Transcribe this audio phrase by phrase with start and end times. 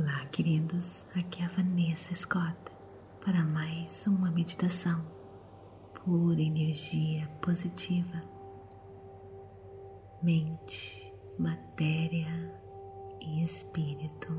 [0.00, 1.04] Olá, queridos.
[1.16, 2.56] Aqui é a Vanessa Scott
[3.20, 5.04] para mais uma meditação
[5.92, 8.22] pura energia positiva.
[10.22, 12.30] Mente, matéria
[13.20, 14.32] e espírito.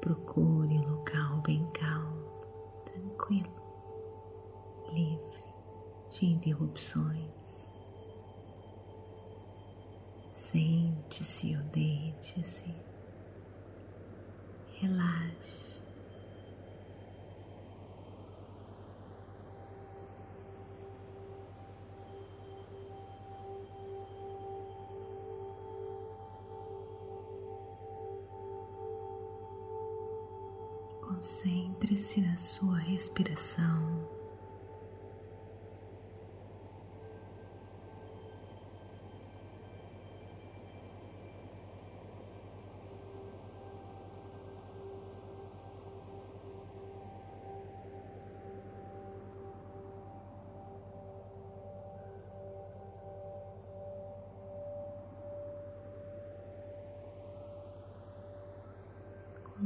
[0.00, 2.30] Procure um local bem calmo,
[2.86, 3.52] tranquilo,
[4.90, 5.44] livre
[6.08, 7.37] de interrupções.
[10.50, 12.74] Sente-se ou deite-se,
[14.80, 15.82] relaxe.
[31.02, 34.17] Concentre-se na sua respiração.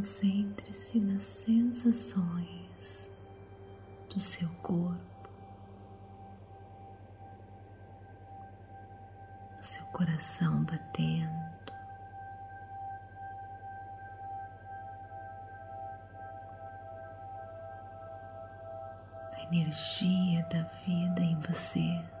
[0.00, 3.10] Concentre-se nas sensações
[4.08, 5.28] do seu corpo,
[9.58, 11.70] do seu coração batendo.
[19.36, 22.19] A energia da vida em você.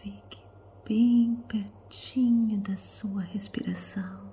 [0.00, 0.38] Fique
[0.86, 4.32] bem pertinho da sua respiração,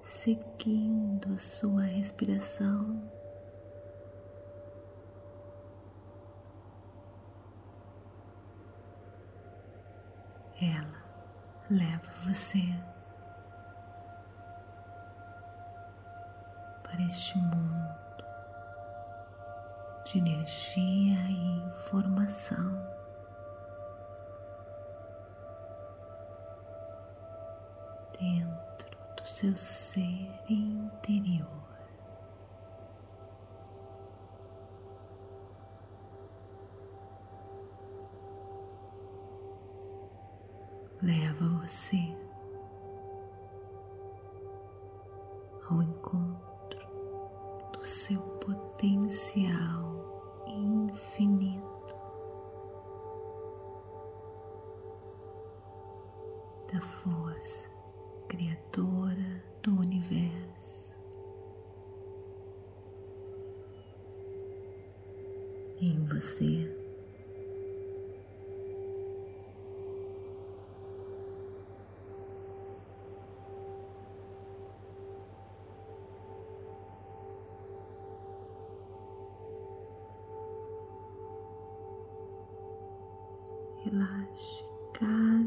[0.00, 3.10] seguindo a sua respiração.
[10.60, 11.02] Ela
[11.68, 12.62] leva você
[16.84, 17.96] para este mundo
[20.04, 21.65] de energia e
[22.26, 22.96] informação.
[28.18, 31.46] Dentro do seu ser interior.
[41.02, 42.16] Leva você
[56.76, 57.70] da força
[58.28, 60.94] criadora do universo.
[65.80, 66.75] Em você.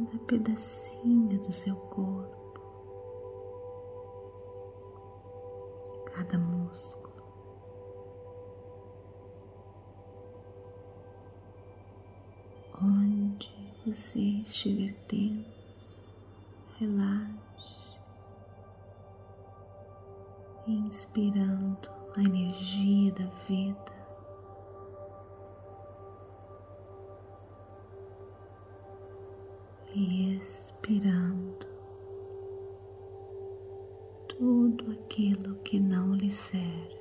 [0.10, 2.62] Cada pedacinho do seu corpo,
[6.14, 7.10] cada músculo.
[12.82, 13.54] Onde
[13.86, 16.00] você estiver tenso,
[16.80, 18.00] relaxe,
[20.66, 23.99] inspirando a energia da vida
[30.00, 31.68] e expirando
[34.30, 36.99] tudo aquilo que não lhe serve.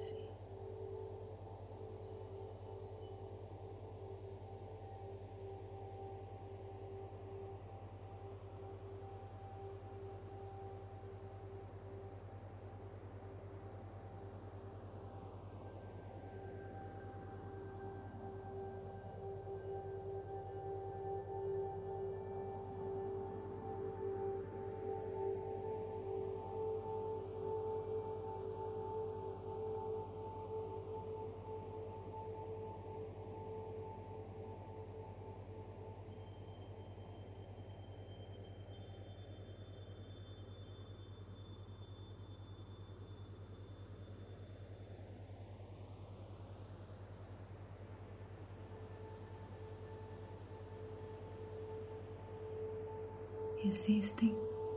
[53.69, 54.35] Existem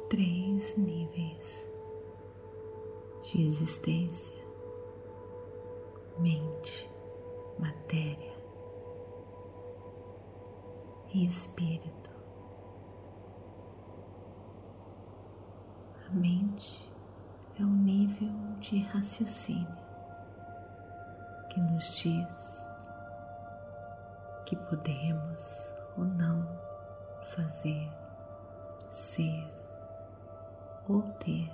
[0.09, 1.69] três níveis
[3.21, 4.35] de existência:
[6.19, 6.91] mente,
[7.57, 8.33] matéria
[11.13, 12.11] e espírito.
[16.05, 16.91] A mente
[17.57, 19.81] é um nível de raciocínio
[21.49, 22.71] que nos diz
[24.45, 26.45] que podemos ou não
[27.33, 28.00] fazer,
[28.91, 29.47] ser
[30.87, 31.49] ou ter.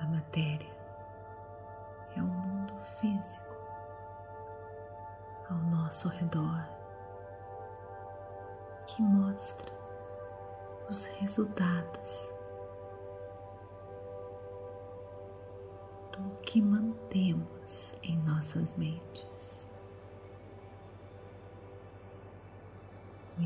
[0.00, 0.72] A matéria
[2.16, 3.56] é o um mundo físico
[5.50, 6.66] ao nosso redor
[8.86, 9.72] que mostra
[10.88, 12.32] os resultados
[16.12, 19.67] do que mantemos em nossas mentes.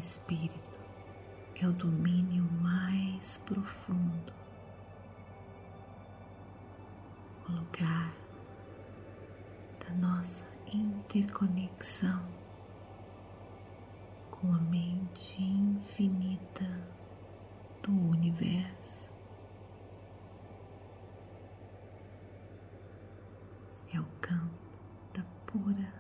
[0.02, 0.80] Espírito
[1.54, 4.32] é o domínio mais profundo,
[7.48, 8.12] o lugar
[9.78, 10.44] da nossa
[10.74, 12.20] interconexão
[14.28, 16.66] com a mente infinita
[17.80, 19.12] do universo.
[23.94, 24.76] É o campo
[25.14, 25.94] da pura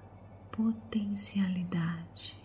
[0.50, 2.41] potencialidade.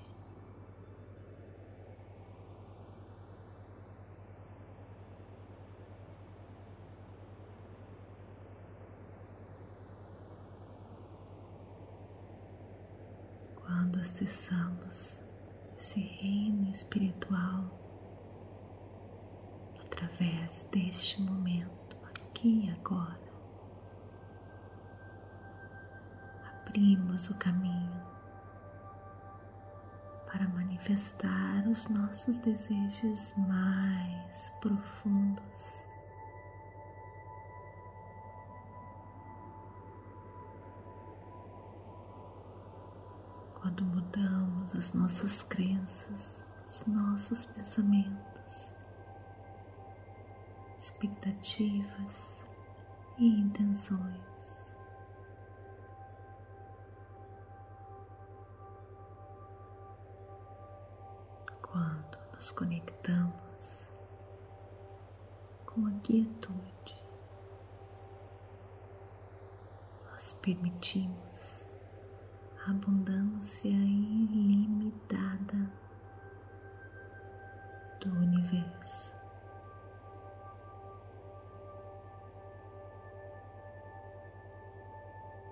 [13.88, 15.24] Quando acessamos
[15.78, 17.72] esse reino espiritual,
[19.80, 23.31] através deste momento, aqui e agora.
[26.66, 28.04] Abrimos o caminho
[30.25, 35.88] para manifestar os nossos desejos mais profundos.
[43.59, 48.75] Quando mudamos as nossas crenças, os nossos pensamentos,
[50.77, 52.45] expectativas
[53.18, 54.75] e intenções.
[61.63, 63.89] Quando nos conectamos
[65.65, 67.04] com a quietude,
[70.06, 71.67] nós permitimos
[72.69, 75.58] abundância ilimitada
[78.02, 79.16] do universo.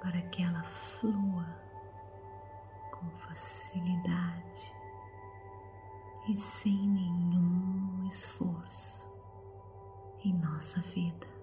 [0.01, 1.47] para que ela flua
[2.91, 4.75] com facilidade
[6.29, 9.09] e sem nenhum esforço
[10.23, 11.34] em nossa vida.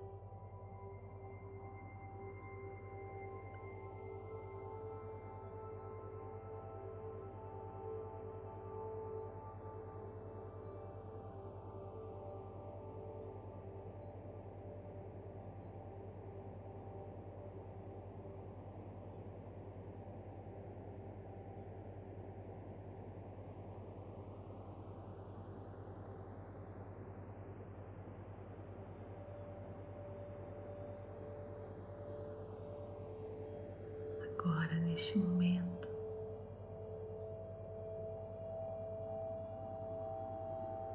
[34.93, 35.89] Neste momento.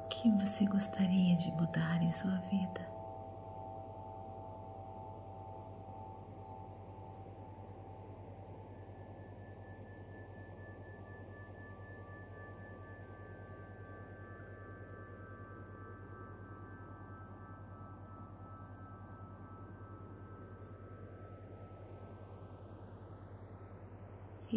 [0.04, 2.97] O que você gostaria de mudar em sua vida?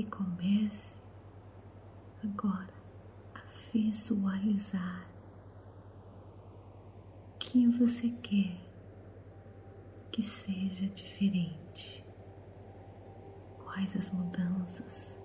[0.01, 0.99] E comece
[2.23, 2.73] agora
[3.35, 3.41] a
[3.71, 5.07] visualizar
[7.29, 8.59] o que você quer
[10.11, 12.03] que seja diferente,
[13.59, 15.19] quais as mudanças.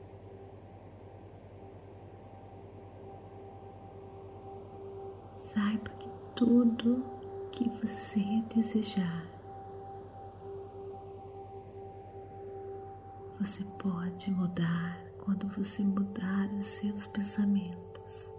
[5.32, 7.02] Saiba que tudo
[7.50, 9.35] que você desejar
[13.38, 18.32] Você pode mudar quando você mudar os seus pensamentos.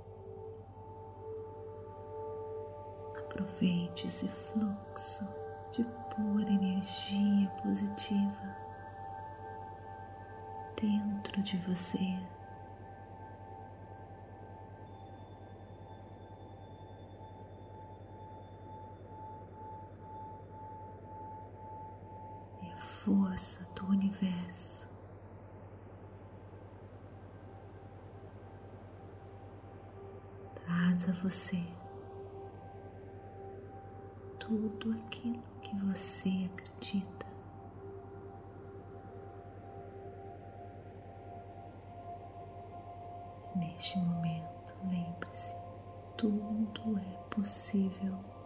[3.20, 5.24] Aproveite esse fluxo
[5.72, 8.58] de pura energia positiva
[10.82, 12.18] dentro de você.
[23.38, 24.89] Força do universo.
[30.56, 31.63] Traz a você
[34.39, 37.27] tudo aquilo que você acredita.
[43.56, 45.56] Neste momento, lembre-se,
[46.17, 48.37] tudo é possível.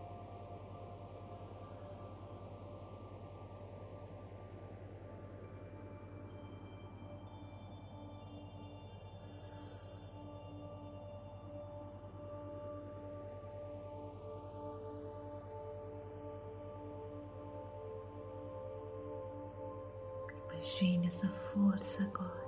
[20.61, 22.45] Imagine essa força agora,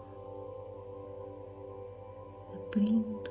[2.53, 3.23] abrindo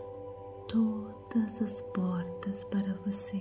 [0.67, 3.41] todas as portas para você.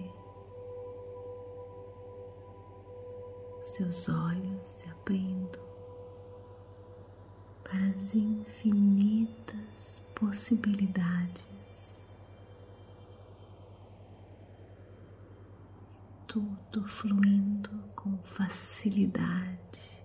[3.60, 5.58] Seus olhos se abrindo
[7.64, 12.06] para as infinitas possibilidades.
[16.28, 20.01] Tudo fluindo com facilidade.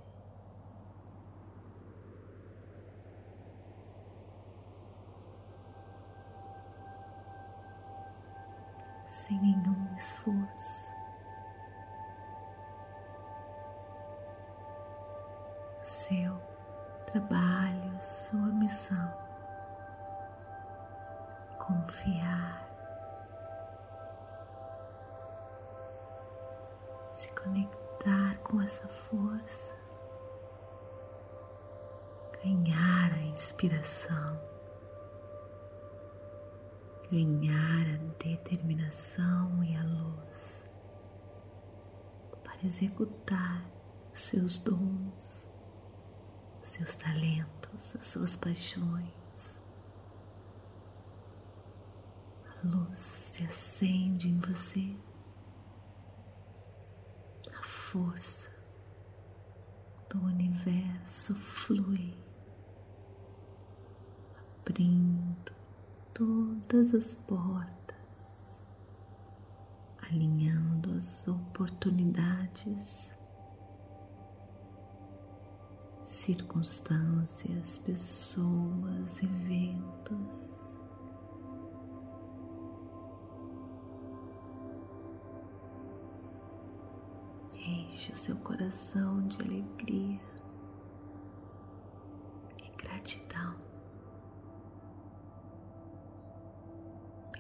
[9.26, 10.94] Sem nenhum esforço.
[15.80, 16.40] Seu
[17.06, 19.12] trabalho, sua missão,
[21.58, 22.68] confiar,
[27.10, 29.74] se conectar com essa força,
[32.44, 34.55] ganhar a inspiração
[37.10, 40.68] ganhar a determinação e a luz
[42.42, 43.70] para executar
[44.12, 45.48] os seus dons,
[46.62, 49.60] seus talentos, as suas paixões.
[52.48, 54.96] A luz se acende em você,
[57.56, 58.50] a força
[60.10, 62.16] do universo flui,
[64.60, 65.35] abrindo
[66.16, 68.64] todas as portas,
[69.98, 73.14] alinhando as oportunidades,
[76.02, 80.56] circunstâncias, pessoas, eventos.
[87.52, 90.35] Enche o seu coração de alegria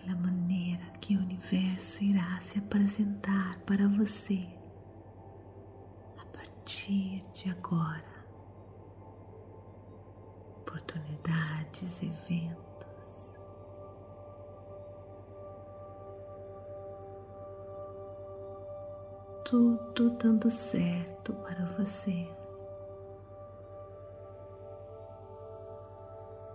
[0.06, 4.46] pela maneira que o universo irá se apresentar para você
[6.16, 8.04] a partir de agora.
[10.60, 13.36] Oportunidades, eventos.
[19.44, 22.28] Tudo dando certo para você.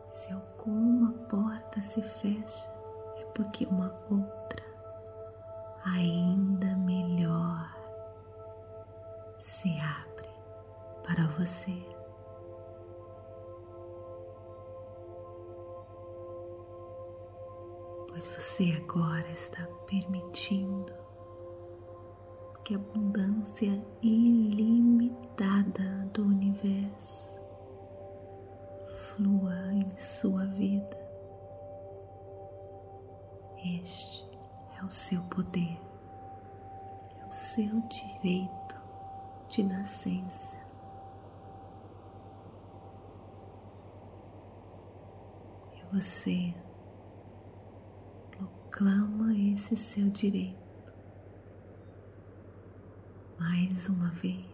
[0.10, 2.81] Se alguma porta se fecha,
[3.42, 4.64] porque uma outra
[5.84, 7.76] ainda melhor
[9.36, 10.30] se abre
[11.04, 11.76] para você.
[18.10, 20.94] Pois você agora está permitindo
[22.64, 25.84] que a abundância ilimitada
[26.14, 27.42] do universo
[28.86, 31.01] flua em sua vida.
[33.64, 34.28] Este
[34.80, 35.80] é o seu poder,
[37.20, 38.76] é o seu direito
[39.48, 40.58] de nascença.
[45.76, 46.56] E você
[48.32, 50.94] proclama esse seu direito
[53.38, 54.46] mais uma vez.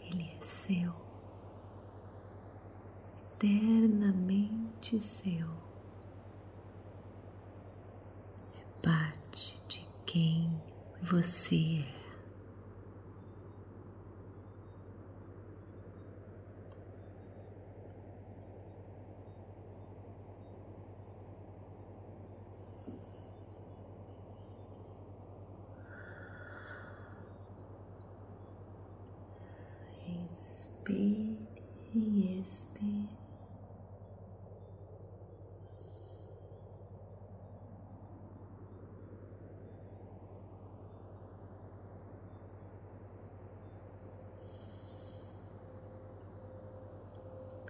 [0.00, 0.92] Ele é seu,
[3.34, 5.67] eternamente seu.
[8.82, 10.50] Parte de quem
[11.02, 11.97] você é.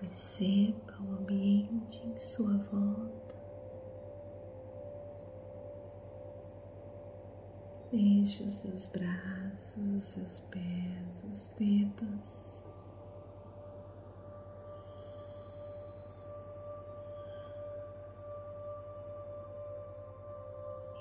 [0.09, 3.35] Perceba o ambiente em sua volta.
[7.93, 12.65] Veja os seus braços, os seus pés, os dedos.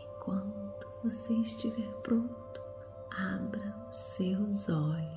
[0.01, 2.61] E quando você estiver pronto,
[3.09, 5.16] abra os seus olhos.